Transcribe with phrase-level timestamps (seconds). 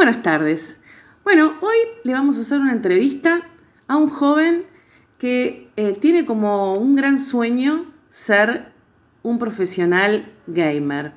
[0.00, 0.78] Buenas tardes.
[1.24, 3.42] Bueno, hoy le vamos a hacer una entrevista
[3.86, 4.62] a un joven
[5.18, 8.62] que eh, tiene como un gran sueño ser
[9.22, 11.12] un profesional gamer.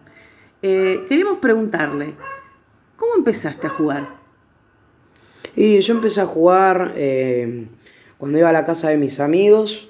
[0.62, 2.14] Eh, queremos preguntarle,
[2.98, 4.06] ¿cómo empezaste a jugar?
[5.56, 7.68] Y yo empecé a jugar eh,
[8.18, 9.88] cuando iba a la casa de mis amigos.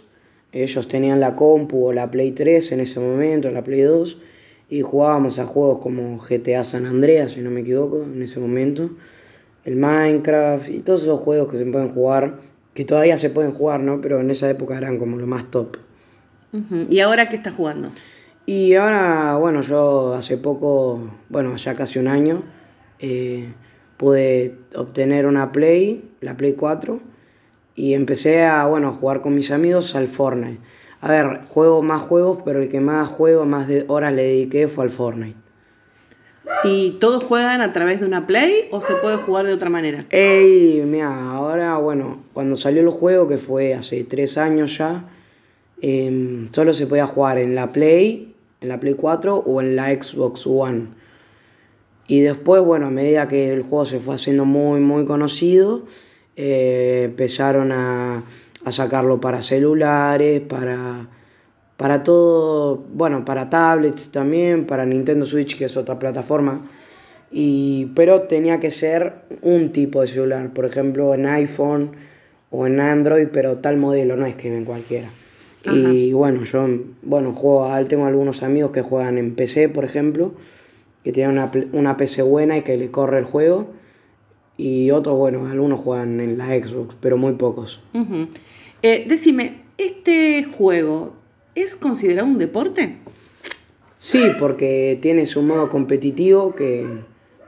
[0.52, 4.18] Ellos tenían la compu o la Play 3 en ese momento, la Play 2,
[4.74, 8.89] y jugábamos a juegos como GTA San Andreas, si no me equivoco, en ese momento.
[9.66, 12.34] El Minecraft y todos esos juegos que se pueden jugar,
[12.74, 14.02] que todavía se pueden jugar, ¿no?
[14.02, 15.78] Pero en esa época eran como lo más top.
[16.89, 17.92] ¿Y ahora qué estás jugando?
[18.47, 22.42] Y ahora, bueno, yo hace poco, bueno, ya casi un año,
[22.97, 23.47] eh,
[23.97, 27.00] pude obtener una Play, la Play 4,
[27.75, 30.72] y empecé a, bueno, a jugar con mis amigos al Fortnite.
[31.04, 34.70] A ver, juego más juegos, pero el que más juego, más de horas le dediqué
[34.70, 35.36] fue al Fortnite.
[36.64, 40.06] ¿Y todos juegan a través de una Play o se puede jugar de otra manera?
[40.11, 45.03] Ey, mira, ahora, bueno, cuando salió el juego, que fue hace tres años ya,
[45.81, 49.89] em, solo se podía jugar en la Play, en la Play 4 o en la
[49.89, 50.83] Xbox One.
[52.08, 55.81] Y después, bueno, a medida que el juego se fue haciendo muy, muy conocido,
[56.38, 58.23] eh, empezaron a,
[58.66, 61.08] a sacarlo para celulares, para,
[61.78, 66.61] para todo, bueno, para tablets también, para Nintendo Switch, que es otra plataforma.
[67.31, 71.89] Y, pero tenía que ser un tipo de celular, por ejemplo en iPhone
[72.52, 75.09] o en Android, pero tal modelo, no es que ven cualquiera.
[75.66, 76.67] Y bueno, yo
[77.02, 80.33] bueno, juego, al- tengo algunos amigos que juegan en PC, por ejemplo,
[81.03, 83.67] que tienen una, una PC buena y que le corre el juego.
[84.55, 87.80] Y otros, bueno, algunos juegan en la Xbox, pero muy pocos.
[88.84, 91.14] Eh, decime, ¿este juego
[91.56, 92.98] es considerado un deporte?
[93.98, 96.86] Sí, porque tiene su modo competitivo que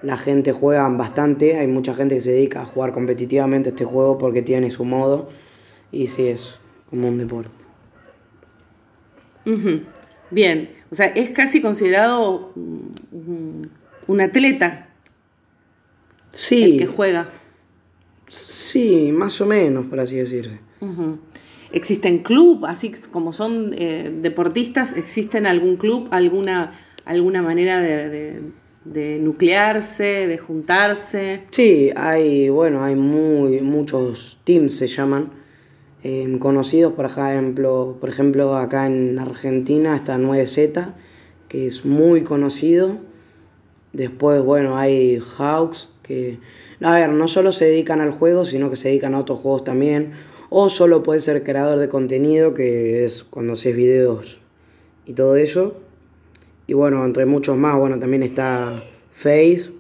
[0.02, 1.58] la gente juega bastante.
[1.58, 5.30] Hay mucha gente que se dedica a jugar competitivamente este juego porque tiene su modo.
[5.91, 6.56] Y sí, es
[6.89, 7.50] como un deporte.
[10.31, 12.79] Bien, o sea, es casi considerado mm,
[13.12, 13.69] mm,
[14.07, 14.88] un atleta
[16.34, 17.29] el Sí, que juega.
[18.28, 18.64] sí,
[19.12, 20.59] más o menos, por así decirse.
[21.72, 28.40] ¿Existen club, así como son eh, deportistas, existen algún club, alguna, alguna manera de, de-
[28.86, 31.41] de nuclearse, de juntarse?
[31.50, 35.30] Sí, hay, bueno, hay muy, muchos teams se llaman,
[36.03, 40.90] eh, conocidos, por ejemplo, por ejemplo, acá en Argentina está 9Z,
[41.50, 42.97] que es muy conocido.
[43.92, 46.38] Después, bueno, hay Hawks, que,
[46.81, 49.63] a ver, no solo se dedican al juego, sino que se dedican a otros juegos
[49.63, 50.13] también.
[50.50, 54.40] O solo puedes ser creador de contenido, que es cuando haces videos
[55.06, 55.75] y todo eso.
[56.68, 59.72] Y bueno, entre muchos más, bueno, también está Face,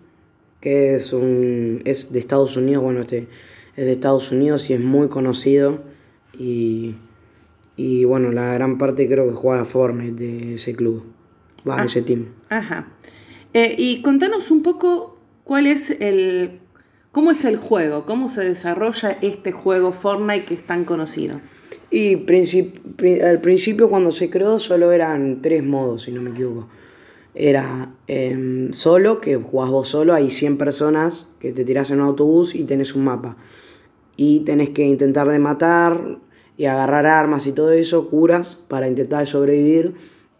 [0.61, 3.27] que es un es de Estados Unidos, bueno, este
[3.75, 5.79] es de Estados Unidos y es muy conocido
[6.37, 6.95] y
[7.77, 11.03] y bueno, la gran parte creo que juega a Fortnite de ese club,
[11.67, 12.27] va, de ese team.
[12.49, 12.87] Ajá.
[13.53, 16.59] Eh, y contanos un poco cuál es el.
[17.15, 21.39] Cómo es el juego, cómo se desarrolla este juego Fortnite que es tan conocido.
[21.89, 22.15] Y
[23.23, 26.67] al principio cuando se creó solo eran tres modos, si no me equivoco.
[27.33, 32.07] Era em, solo, que jugás vos solo, hay 100 personas que te tirás en un
[32.07, 33.37] autobús y tenés un mapa.
[34.17, 36.17] Y tenés que intentar de matar
[36.57, 39.93] y agarrar armas y todo eso, curas, para intentar sobrevivir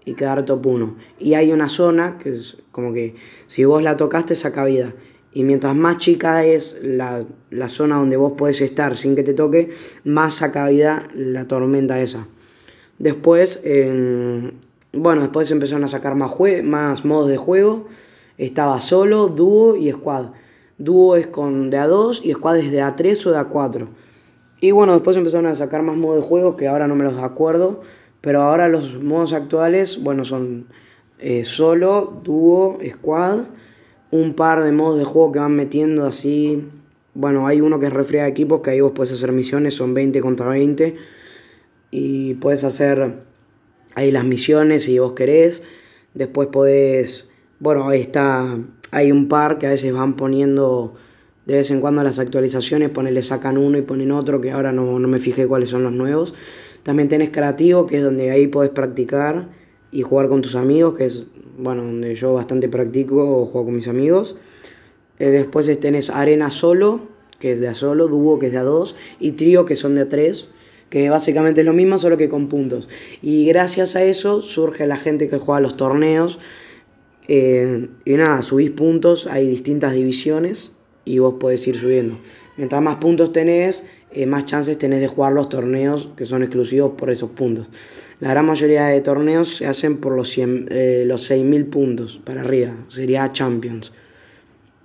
[0.04, 0.94] y quedar top 1.
[1.20, 3.16] Y hay una zona que es como que
[3.48, 4.92] si vos la tocaste saca vida.
[5.36, 9.34] Y mientras más chica es la, la zona donde vos podés estar sin que te
[9.36, 9.72] toque,
[10.06, 12.26] más saca vida la tormenta esa.
[12.98, 14.54] Después, en-
[14.94, 17.86] bueno, después empezaron a sacar más, jue- más modos de juego.
[18.38, 20.28] Estaba solo, dúo y squad.
[20.78, 23.88] Dúo es con de A2 y squad es de A3 o de A4.
[24.62, 27.22] Y bueno, después empezaron a sacar más modos de juego que ahora no me los
[27.22, 27.82] acuerdo.
[28.22, 30.66] Pero ahora los modos actuales, bueno, son
[31.20, 33.40] eh, solo, dúo, squad.
[34.16, 36.64] Un par de modos de juego que van metiendo así.
[37.16, 40.22] Bueno, hay uno que es refriega equipos, que ahí vos puedes hacer misiones, son 20
[40.22, 40.96] contra 20
[41.92, 43.12] y puedes hacer
[43.94, 45.64] ahí las misiones si vos querés.
[46.14, 47.30] Después podés,
[47.60, 48.58] bueno, ahí está,
[48.92, 50.96] hay un par que a veces van poniendo
[51.46, 54.98] de vez en cuando las actualizaciones, ponele sacan uno y ponen otro, que ahora no,
[54.98, 56.34] no me fijé cuáles son los nuevos.
[56.84, 59.50] También tenés creativo, que es donde ahí podés practicar
[59.92, 63.76] y jugar con tus amigos, que es, bueno, donde yo bastante practico o juego con
[63.76, 64.36] mis amigos.
[65.20, 67.00] Eh, después tenés arena solo,
[67.40, 69.96] que es de a solo, dúo, que es de a dos, y trío, que son
[69.96, 70.46] de a tres,
[70.90, 72.88] que básicamente es lo mismo, solo que con puntos.
[73.22, 76.40] Y gracias a eso surge la gente que juega los torneos.
[77.28, 80.74] eh, y nada, subís puntos, hay distintas divisiones
[81.06, 82.18] y vos podés ir subiendo.
[82.58, 83.84] Mientras más puntos tenés,
[84.16, 87.68] eh, más chances tenés de jugar los torneos que son exclusivos por esos puntos.
[88.20, 92.42] La gran mayoría de torneos se hacen por los, 100, eh, los 6.000 puntos para
[92.42, 93.92] arriba, sería Champions.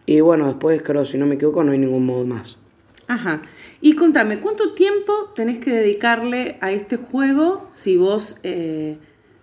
[0.04, 2.56] Y bueno, después creo, si no me equivoco, no hay ningún modo más.
[3.06, 3.42] Ajá.
[3.80, 8.96] Y contame, ¿cuánto tiempo tenés que dedicarle a este juego si vos eh,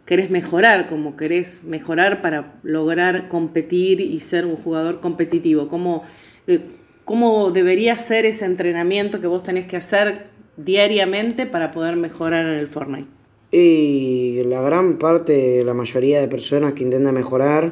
[0.05, 5.69] querés mejorar, como querés mejorar para lograr competir y ser un jugador competitivo?
[5.69, 6.03] ¿Cómo,
[6.45, 6.59] eh,
[7.07, 10.25] ¿Cómo debería ser ese entrenamiento que vos tenés que hacer
[10.57, 13.07] diariamente para poder mejorar en el Fortnite?
[13.49, 17.71] Y la gran parte, la mayoría de personas que intentan mejorar,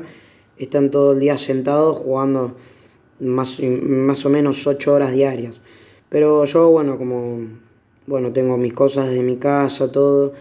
[0.58, 2.56] están todo el día sentados jugando
[3.20, 5.60] más, más o menos 8 horas diarias.
[6.08, 7.42] Pero yo, bueno, como
[8.08, 10.32] bueno, tengo mis cosas de mi casa, todo,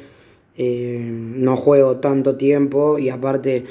[0.56, 3.64] eh, no juego tanto tiempo y aparte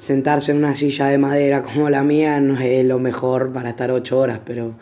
[0.00, 3.90] sentarse en una silla de madera como la mía no es lo mejor para estar
[3.90, 4.74] 8 horas, pero...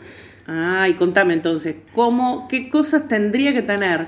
[0.47, 4.07] Ah, y contame entonces, ¿cómo, ¿qué cosas tendría que tener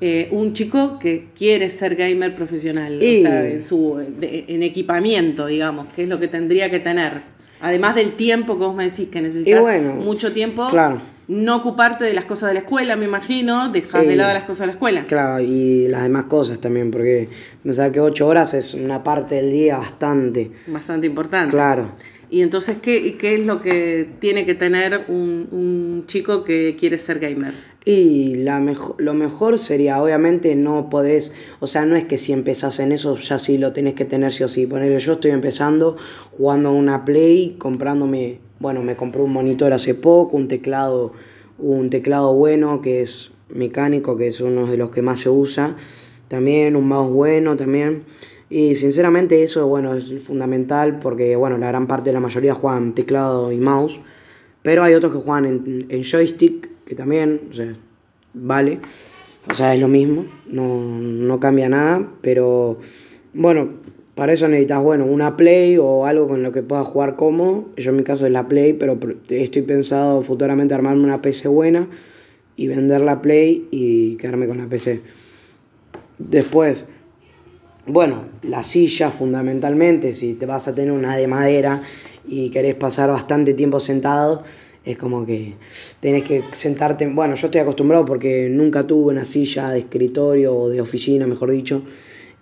[0.00, 2.98] eh, un chico que quiere ser gamer profesional?
[2.98, 7.20] O sea, en, su, en equipamiento, digamos, ¿qué es lo que tendría que tener?
[7.60, 9.62] Además del tiempo que vos me decís que necesitas
[9.94, 11.00] mucho tiempo, claro.
[11.30, 14.60] No ocuparte de las cosas de la escuela, me imagino, dejar de lado las cosas
[14.60, 15.04] de la escuela.
[15.06, 17.28] Claro, y las demás cosas también, porque
[17.62, 20.50] no sabes que ocho horas es una parte del día bastante.
[20.66, 21.52] Bastante importante.
[21.52, 21.86] Claro.
[22.30, 26.98] Y entonces, ¿qué, qué es lo que tiene que tener un, un chico que quiere
[26.98, 27.54] ser gamer?
[27.84, 32.32] Y la mejor, lo mejor sería, obviamente, no podés, o sea, no es que si
[32.32, 34.66] empezás en eso ya sí lo tenés que tener sí o sí.
[34.66, 35.96] Ponerle, yo estoy empezando
[36.32, 41.12] jugando una Play, comprándome, bueno, me compré un monitor hace poco, un teclado,
[41.58, 45.76] un teclado bueno que es mecánico, que es uno de los que más se usa.
[46.28, 48.02] También un mouse bueno también.
[48.50, 52.94] Y sinceramente eso, bueno, es fundamental porque, bueno, la gran parte de la mayoría juegan
[52.94, 53.98] teclado y mouse.
[54.62, 57.74] Pero hay otros que juegan en, en joystick, que también, o sea,
[58.34, 58.78] vale.
[59.50, 62.06] O sea, es lo mismo, no, no cambia nada.
[62.20, 62.78] Pero,
[63.32, 63.68] bueno,
[64.14, 67.68] para eso necesitas, bueno, una Play o algo con lo que puedas jugar como.
[67.76, 68.98] Yo en mi caso es la Play, pero
[69.28, 71.86] estoy pensado futuramente armarme una PC buena
[72.56, 75.00] y vender la Play y quedarme con la PC.
[76.18, 76.86] Después,
[77.86, 81.82] bueno, la silla fundamentalmente, si te vas a tener una de madera
[82.28, 84.44] y querés pasar bastante tiempo sentado,
[84.84, 85.54] es como que
[86.00, 90.68] tenés que sentarte, bueno, yo estoy acostumbrado porque nunca tuve una silla de escritorio o
[90.68, 91.82] de oficina, mejor dicho,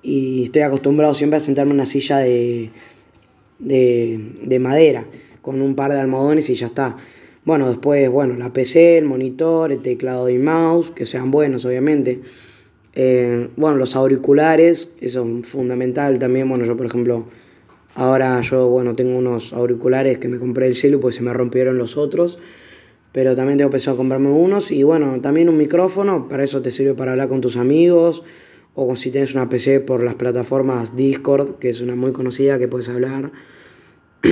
[0.02, 2.70] y estoy acostumbrado siempre a sentarme en una silla de,
[3.58, 5.04] de, de madera,
[5.42, 6.96] con un par de almohadones y ya está.
[7.44, 12.20] Bueno, después, bueno, la PC, el monitor, el teclado y mouse, que sean buenos, obviamente.
[12.94, 16.48] Eh, bueno, los auriculares, eso es fundamental también.
[16.48, 17.24] Bueno, yo por ejemplo,
[17.94, 21.78] ahora yo, bueno, tengo unos auriculares que me compré el celu pues se me rompieron
[21.78, 22.38] los otros.
[23.12, 24.70] Pero también tengo pensado comprarme unos.
[24.70, 28.24] Y bueno, también un micrófono, para eso te sirve para hablar con tus amigos.
[28.80, 32.68] O si tienes una PC por las plataformas Discord, que es una muy conocida que
[32.68, 33.32] puedes hablar.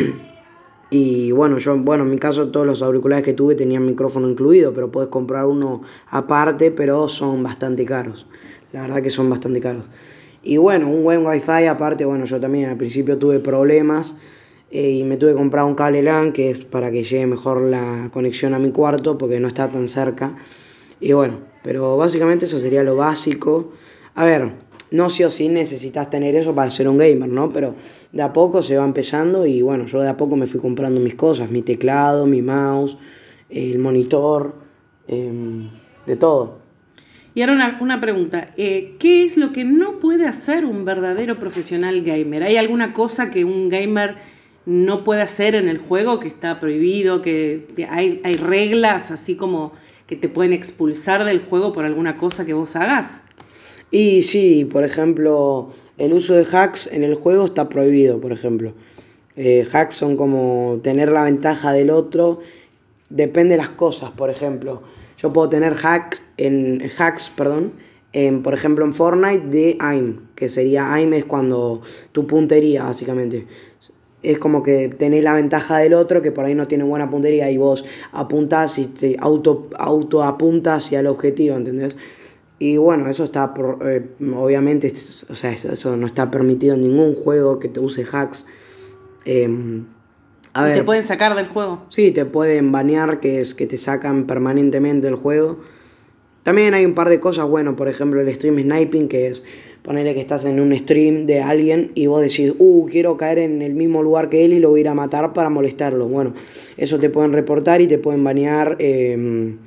[0.88, 4.72] Y bueno, yo, bueno, en mi caso todos los auriculares que tuve tenían micrófono incluido,
[4.72, 8.28] pero puedes comprar uno aparte, pero son bastante caros.
[8.72, 9.82] La verdad que son bastante caros.
[10.44, 14.14] Y bueno, un buen wifi aparte, bueno, yo también al principio tuve problemas
[14.70, 17.62] eh, y me tuve que comprar un cable LAN que es para que llegue mejor
[17.62, 20.38] la conexión a mi cuarto porque no está tan cerca.
[21.00, 21.34] Y bueno,
[21.64, 23.72] pero básicamente eso sería lo básico.
[24.16, 24.50] A ver,
[24.90, 27.52] no sí o sí necesitas tener eso para ser un gamer, ¿no?
[27.52, 27.74] Pero
[28.12, 31.00] de a poco se va empezando y bueno, yo de a poco me fui comprando
[31.00, 32.96] mis cosas, mi teclado, mi mouse,
[33.50, 34.54] el monitor,
[35.06, 35.68] em,
[36.06, 36.60] de todo.
[37.34, 42.00] Y ahora una, pregunta, eh, ¿qué es lo que no puede hacer un verdadero profesional
[42.00, 42.42] gamer?
[42.42, 44.14] ¿Hay alguna cosa que un gamer
[44.64, 49.74] no puede hacer en el juego que está prohibido, que hay, hay reglas así como
[50.06, 53.25] que te pueden expulsar del juego por alguna cosa que vos hagas?
[53.90, 58.72] Y sí, por ejemplo, el uso de hacks en el juego está prohibido, por ejemplo.
[59.36, 62.40] Eh, hacks son como tener la ventaja del otro,
[63.10, 64.82] depende de las cosas, por ejemplo.
[65.18, 67.72] Yo puedo tener hack en, hacks, perdón,
[68.12, 71.80] en, por ejemplo en Fortnite de aim, que sería aim es cuando
[72.12, 73.46] tu puntería, básicamente.
[74.22, 77.50] Es como que tenés la ventaja del otro que por ahí no tiene buena puntería
[77.50, 81.94] y vos apuntás y te auto, auto apuntas hacia el objetivo, ¿entendés?
[82.58, 83.52] Y bueno, eso está,
[83.84, 84.92] eh, obviamente,
[85.28, 88.46] o sea, eso no está permitido en ningún juego que te use hacks.
[89.24, 89.84] Em,
[90.54, 91.82] a ver, ¿Te pueden sacar del juego?
[91.90, 95.58] Sí, te pueden banear, que es que te sacan permanentemente del juego.
[96.44, 99.42] También hay un par de cosas, bueno, por ejemplo el stream sniping, que es
[99.86, 103.62] Ponele que estás en un stream de alguien y vos decís, uh, quiero caer en
[103.62, 106.08] el mismo lugar que él y lo voy a ir a matar para molestarlo.
[106.08, 106.34] Bueno,
[106.76, 109.58] eso te pueden reportar y te pueden banear, em,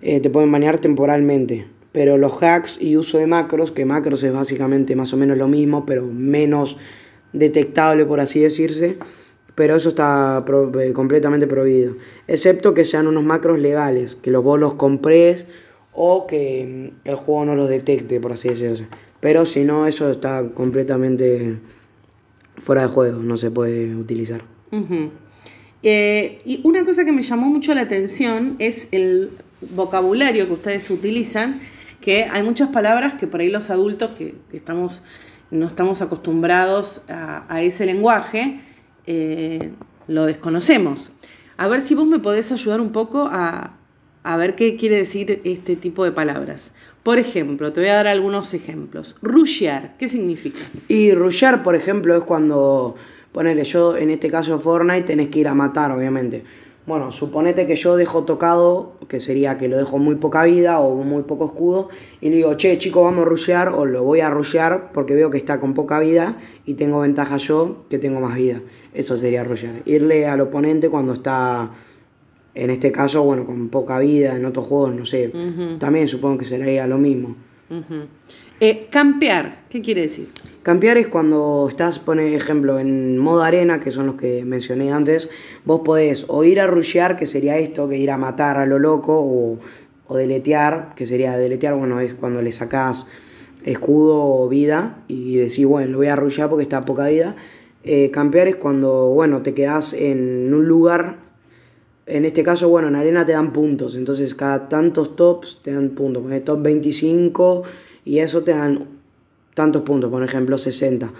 [0.00, 1.66] eh, te pueden banear temporalmente.
[1.92, 5.48] Pero los hacks y uso de macros, que macros es básicamente más o menos lo
[5.48, 6.76] mismo, pero menos
[7.32, 8.96] detectable por así decirse,
[9.54, 10.44] pero eso está
[10.80, 11.94] eh, completamente prohibido.
[12.28, 15.46] Excepto que sean unos macros legales, que los vos los compres
[15.92, 18.86] o que mm, el juego no los detecte, por así decirse.
[19.20, 21.56] Pero si no, eso está completamente
[22.58, 24.42] fuera de juego, no se puede utilizar.
[25.82, 29.30] Eh, y una cosa que me llamó mucho la atención es el
[29.60, 31.60] vocabulario que ustedes utilizan,
[32.00, 35.02] que hay muchas palabras que por ahí los adultos que, estamos,
[35.50, 38.60] no estamos acostumbrados a, ese lenguaje,
[39.06, 39.70] eh,
[40.08, 41.12] lo desconocemos.
[41.56, 43.72] A ver si vos me podés ayudar un poco a,
[44.22, 46.70] a ver qué quiere decir este tipo de palabras.
[47.02, 49.16] Por ejemplo, te voy a dar algunos ejemplos.
[49.22, 50.60] Rushear, ¿qué significa?
[50.88, 52.96] Y rushear, por ejemplo, es cuando,
[53.32, 56.44] ponele yo, en este caso Fortnite, tenés que ir a matar, obviamente.
[56.86, 60.94] Bueno, suponete que yo dejo tocado, que sería que lo dejo muy poca vida o
[61.04, 61.88] muy poco escudo,
[62.20, 65.30] y le digo, che, chico, vamos a rushear, o lo voy a rushear porque veo
[65.30, 68.60] que está con poca vida y tengo ventaja yo que tengo más vida.
[68.94, 69.82] Eso sería rushear.
[69.84, 71.70] Irle al oponente cuando está
[72.54, 75.32] en este caso, bueno, con poca vida, en otros juegos, no sé,
[75.78, 77.36] también supongo que sería lo mismo.
[78.58, 80.28] Eh, campear, ¿qué quiere decir?
[80.62, 85.30] Campear es cuando estás, pone ejemplo, en modo arena, que son los que mencioné antes,
[85.64, 88.78] vos podés o ir a rushear, que sería esto, que ir a matar a lo
[88.78, 89.58] loco,
[90.08, 93.06] o, deletear, que sería deletear, bueno, es cuando le sacás
[93.64, 97.36] escudo o vida y decís, bueno, lo voy a rushear porque está poca vida.
[97.84, 101.18] Eh, campear es cuando, bueno, te quedás en un lugar
[102.10, 105.90] en este caso, bueno, en arena te dan puntos, entonces cada tantos tops te dan
[105.90, 107.62] puntos, por top 25
[108.04, 108.84] y eso te dan
[109.54, 111.10] tantos puntos, por ejemplo 60.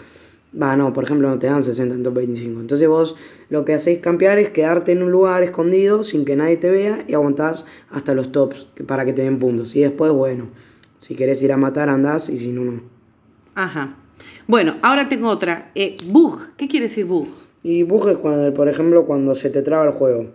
[0.61, 2.61] Va, no, por ejemplo no te dan 60 en top 25.
[2.61, 3.15] Entonces vos
[3.51, 7.05] lo que hacéis campear es quedarte en un lugar escondido sin que nadie te vea
[7.07, 9.77] y aguantás hasta los tops para que te den puntos.
[9.77, 10.47] Y después, bueno,
[11.01, 12.81] si querés ir a matar andás y si no, no.
[13.55, 13.95] Ajá.
[14.49, 15.71] Bueno, ahora tengo otra.
[15.77, 17.29] Eh, bug, ¿qué quiere decir bug?
[17.63, 20.27] Y bug es cuando, por ejemplo, cuando se te traba el juego.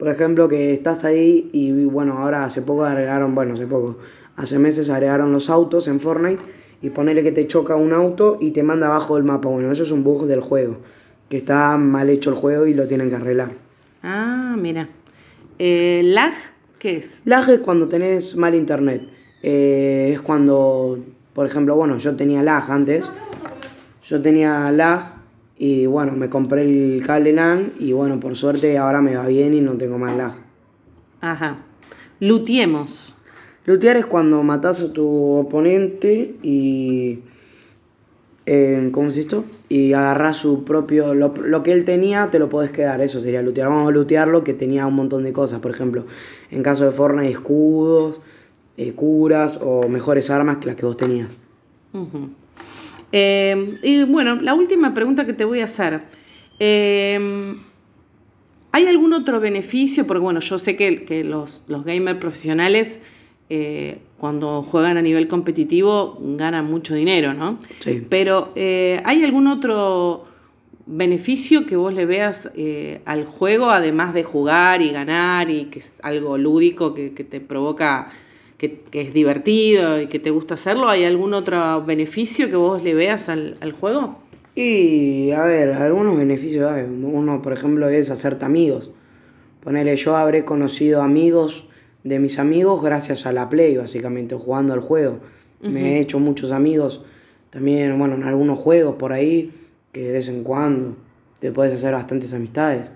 [0.00, 3.98] Por ejemplo, que estás ahí y bueno, ahora hace poco agregaron, bueno, hace poco,
[4.34, 6.42] hace meses agregaron los autos en Fortnite
[6.80, 9.50] y ponele que te choca un auto y te manda abajo del mapa.
[9.50, 10.78] Bueno, eso es un bug del juego,
[11.28, 13.50] que está mal hecho el juego y lo tienen que arreglar.
[14.02, 14.88] Ah, mira.
[15.58, 16.32] Eh, ¿Lag
[16.78, 17.18] qué es?
[17.26, 19.02] Lag es cuando tenés mal internet.
[19.42, 20.98] Eh, es cuando,
[21.34, 23.04] por ejemplo, bueno, yo tenía lag antes.
[24.08, 25.19] Yo tenía lag
[25.62, 29.52] y bueno, me compré el cable LAN y bueno, por suerte ahora me va bien
[29.52, 30.32] y no tengo más lag.
[31.20, 31.58] Ajá.
[32.18, 33.14] Lutiemos.
[33.66, 37.18] Lutear es cuando matas a tu oponente y.
[38.90, 39.44] ¿Cómo se esto?
[39.68, 41.12] Y agarras su propio.
[41.12, 43.68] Lo, que él tenía te lo podés quedar, eso sería lutear.
[43.68, 45.60] Vamos a lutearlo que tenía un montón de cosas.
[45.60, 46.06] Por ejemplo,
[46.50, 48.22] en caso de Fortnite, escudos,
[48.78, 51.28] eh, curas o mejores armas que las que vos tenías.
[53.12, 56.00] Eh, y bueno, la última pregunta que te voy a hacer.
[56.58, 57.54] Eh,
[58.72, 60.06] ¿Hay algún otro beneficio?
[60.06, 63.00] Porque bueno, yo sé que, los, los gamers profesionales
[63.48, 67.58] eh, cuando juegan a nivel competitivo ganan mucho dinero, ¿no?
[67.80, 68.06] Sí.
[68.08, 70.26] Pero ¿hay algún otro
[70.86, 72.48] beneficio que vos le veas
[73.06, 77.40] al juego, además de jugar y ganar y que es algo lúdico que, que te
[77.40, 78.08] provoca
[78.60, 82.92] que, es divertido y que te gusta hacerlo, ¿hay algún otro beneficio que vos le
[82.92, 84.18] veas al, juego?
[84.54, 86.82] Y, a ver, algunos beneficios hay.
[86.82, 88.90] Uno, por ejemplo, es hacerte amigos.
[89.64, 91.64] Ponele, yo habré conocido amigos
[92.04, 95.20] de mis amigos gracias a la Play, básicamente, jugando al juego.
[95.62, 97.02] Me he hecho muchos amigos
[97.50, 99.52] también, bueno, en algunos juegos por ahí,
[99.92, 100.96] que de vez en cuando
[101.38, 102.90] te puedes hacer bastantes amistades.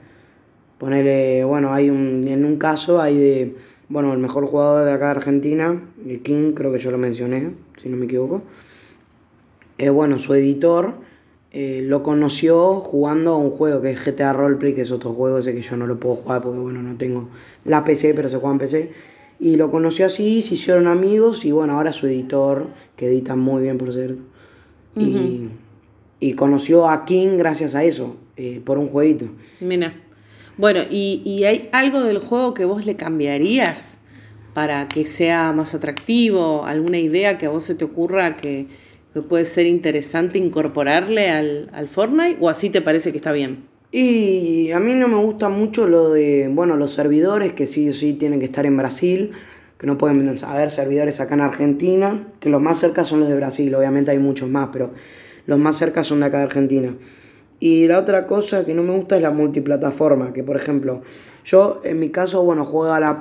[0.78, 3.56] Ponele, bueno, hay un, en un caso hay de
[3.88, 7.50] bueno, el mejor jugador de acá de Argentina, el King, creo que yo lo mencioné,
[7.81, 8.43] si no me equivoco.
[9.79, 10.95] Eh, bueno, su editor
[11.53, 15.38] eh, lo conoció jugando a un juego que es GTA Roleplay, que es otro juego
[15.38, 17.29] ese que yo no lo puedo jugar porque, bueno, no tengo
[17.64, 18.93] la PC, pero se juega en PC.
[19.38, 23.62] Y lo conoció así, se hicieron amigos y, bueno, ahora su editor, que edita muy
[23.62, 24.23] bien, por cierto.
[24.97, 29.26] y, conoció a King gracias a eso, eh, por un jueguito.
[29.61, 29.93] Mira.
[30.56, 33.99] Bueno, ¿y, hay algo del juego que vos le cambiarías
[34.52, 36.64] para que sea más atractivo?
[36.64, 38.66] ¿Alguna idea que a vos se te ocurra que,
[39.28, 42.37] puede ser interesante incorporarle al, al, Fortnite?
[42.40, 43.64] ¿O así te parece que está bien?
[43.90, 47.92] Y a mí no me gusta mucho lo de, bueno, los servidores que sí o
[47.92, 49.32] sí tienen que estar en Brasil.
[49.78, 53.37] que no pueden haber servidores acá en Argentina, que los más cerca son los de
[53.37, 54.92] Brasil, obviamente hay muchos más, pero
[55.46, 56.94] los más cerca son de acá de Argentina.
[57.64, 61.00] Y la otra cosa que no me gusta es la multiplataforma, que por ejemplo,
[61.47, 62.71] yo en mi caso, bueno,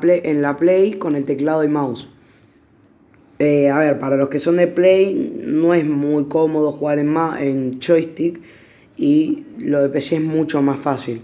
[0.01, 2.09] play, en la Play con el teclado y mouse.
[3.39, 7.15] Eh, a ver, para los que son de Play, no es muy cómodo jugar en,
[7.39, 8.41] en joystick
[8.97, 11.21] y lo de PC es mucho más fácil.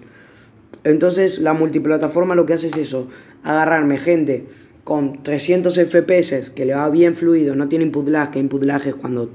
[0.85, 3.09] Entonces la multiplataforma lo que hace es eso,
[3.43, 4.45] agarrarme gente
[4.85, 8.63] con 300 FPS que le va bien fluido, no tiene input lag, que input
[9.01, 9.29] cuando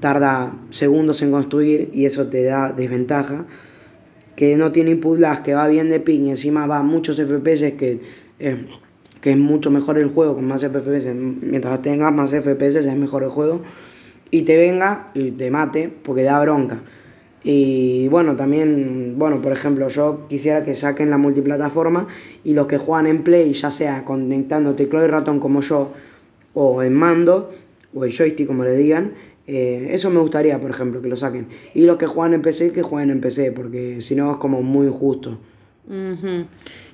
[0.00, 3.46] tarda segundos en construir y eso te da desventaja.
[4.36, 7.72] Que no tiene input lag, que va bien de ping y encima va muchos FPS
[7.76, 8.00] que,
[9.20, 11.14] que es mucho mejor el juego con más FPS.
[11.14, 13.60] Mientras tengas más FPS es mejor el juego.
[14.30, 16.80] Y te venga y te mate porque da bronca.
[17.42, 22.06] Y bueno, también, bueno, por ejemplo, yo quisiera que saquen la multiplataforma
[22.44, 25.92] y los que juegan en Play, ya sea conectando teclado y ratón como yo,
[26.52, 27.50] o en mando,
[27.94, 29.12] o en joystick como le digan,
[29.52, 31.48] eh, eso me gustaría, por ejemplo, que lo saquen.
[31.74, 34.62] Y los que juegan en PC, que jueguen en PC, porque si no es como
[34.62, 35.40] muy injusto.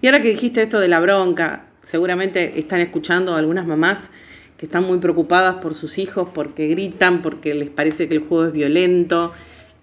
[0.00, 4.08] Y ahora que dijiste esto de la bronca, seguramente están escuchando algunas mamás
[4.56, 8.46] que están muy preocupadas por sus hijos porque gritan, porque les parece que el juego
[8.46, 9.32] es violento.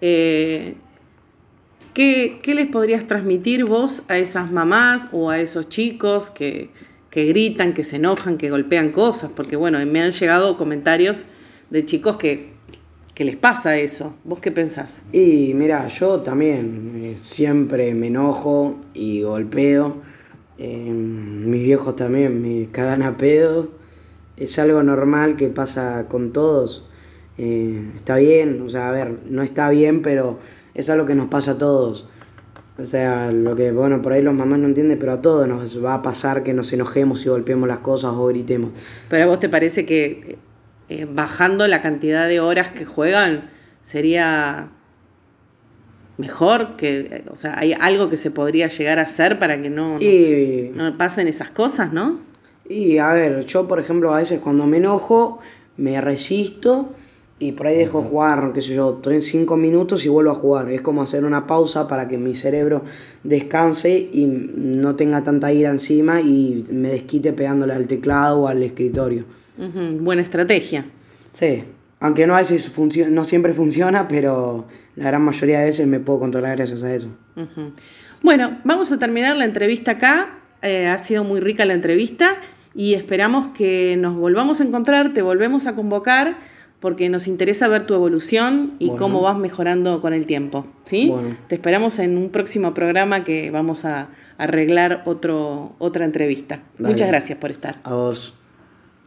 [0.00, 0.74] Eh,
[1.92, 6.70] ¿qué, les podrías transmitir vos a esas mamás o a esos chicos que,
[7.08, 9.30] que gritan, que se enojan, que golpean cosas?
[9.32, 11.22] Porque bueno, me han llegado comentarios
[11.70, 12.53] de chicos que
[13.14, 14.16] ¿Qué les pasa eso?
[14.24, 15.02] ¿Vos qué pensás?
[15.12, 19.98] Y mira, yo también eh, siempre me enojo y golpeo.
[20.58, 23.68] Eh, mis viejos también me cagan a pedo.
[24.36, 26.88] Es algo normal que pasa con todos.
[27.38, 30.40] Eh, está bien, o sea, a ver, no está bien, pero
[30.74, 32.08] es algo que nos pasa a todos.
[32.78, 35.84] O sea, lo que, bueno, por ahí los mamás no entienden, pero a todos nos
[35.84, 38.72] va a pasar que nos enojemos y golpeemos las cosas o gritemos.
[39.08, 40.36] Pero a vos te parece que
[40.88, 43.50] eh, bajando la cantidad de horas que juegan,
[43.82, 44.68] sería
[46.16, 49.98] mejor que, o sea, hay algo que se podría llegar a hacer para que no,
[49.98, 52.20] no, pasen esas cosas, ¿no?
[52.68, 55.40] Y a ver, yo por ejemplo a veces cuando me enojo
[55.76, 56.94] me resisto
[57.38, 60.70] y por ahí dejo jugar, qué sé yo, 5 minutos y vuelvo a jugar.
[60.70, 62.82] Es como hacer una pausa para que mi cerebro
[63.24, 68.62] descanse y no tenga tanta ira encima y me desquite pegándole al teclado o al
[68.62, 69.24] escritorio.
[69.56, 70.84] Buena estrategia.
[71.32, 71.64] Sí,
[72.00, 72.70] aunque no, a veces
[73.10, 77.08] no siempre funciona, pero la gran mayoría de veces me puedo controlar gracias a eso.
[78.22, 80.38] Bueno, vamos a terminar la entrevista acá.
[80.62, 82.36] Eh, ha sido muy rica la entrevista
[82.74, 86.36] y esperamos que nos volvamos a encontrar, te volvemos a convocar
[86.80, 90.66] porque nos interesa ver tu evolución y cómo vas mejorando con el tiempo.
[90.84, 91.10] ¿sí?
[91.48, 96.60] Te esperamos en un próximo programa que vamos a arreglar otro, otra entrevista.
[96.78, 97.76] Muchas gracias por estar.
[97.84, 98.34] A vos.